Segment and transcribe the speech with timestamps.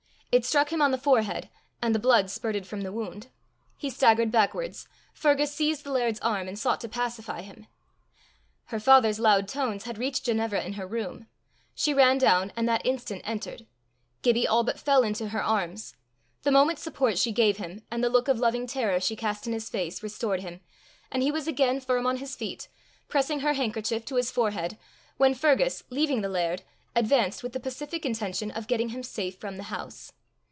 [0.33, 1.49] It struck him on the forehead,
[1.81, 3.27] and the blood spirted from the wound.
[3.75, 4.87] He staggered backwards.
[5.13, 7.67] Fergus seized the laird's arm, and sought to pacify him.
[8.67, 11.27] Her father's loud tones had reached Ginevra in her room;
[11.75, 13.65] she ran down, and that instant entered:
[14.21, 15.95] Gibbie all but fell into her arms.
[16.43, 19.51] The moment's support she gave him, and the look of loving terror she cast in
[19.51, 20.61] his face, restored him;
[21.11, 22.69] and he was again firm on his feet,
[23.09, 24.77] pressing her handkerchief to his forehead,
[25.17, 26.61] when Fergus, leaving the laird,
[26.95, 30.13] advanced with the pacific intention of getting him safe from the house.